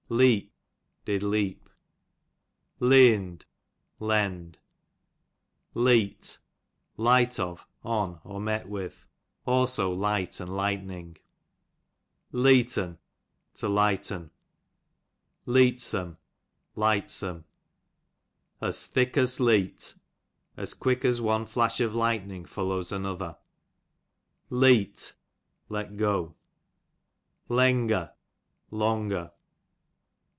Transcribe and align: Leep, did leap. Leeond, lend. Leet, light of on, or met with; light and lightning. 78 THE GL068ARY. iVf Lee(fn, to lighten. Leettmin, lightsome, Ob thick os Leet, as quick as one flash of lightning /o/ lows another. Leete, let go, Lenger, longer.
Leep, 0.11 0.51
did 1.05 1.23
leap. 1.23 1.69
Leeond, 2.81 3.45
lend. 3.97 4.57
Leet, 5.73 6.37
light 6.97 7.39
of 7.39 7.65
on, 7.81 8.19
or 8.25 8.41
met 8.41 8.67
with; 8.67 9.05
light 9.47 10.41
and 10.41 10.53
lightning. 10.53 11.15
78 12.33 12.33
THE 12.33 12.39
GL068ARY. 12.39 12.41
iVf 12.41 12.41
Lee(fn, 12.43 12.97
to 13.53 13.67
lighten. 13.69 14.31
Leettmin, 15.47 16.17
lightsome, 16.75 17.45
Ob 18.61 18.73
thick 18.73 19.17
os 19.17 19.39
Leet, 19.39 19.95
as 20.57 20.73
quick 20.73 21.05
as 21.05 21.21
one 21.21 21.45
flash 21.45 21.79
of 21.79 21.93
lightning 21.95 22.43
/o/ 22.43 22.67
lows 22.67 22.91
another. 22.91 23.37
Leete, 24.49 25.13
let 25.69 25.95
go, 25.95 26.35
Lenger, 27.47 28.13
longer. 28.69 29.31